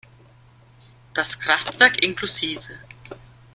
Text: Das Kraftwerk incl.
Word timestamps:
Das 1.13 1.37
Kraftwerk 1.37 2.01
incl. 2.01 2.57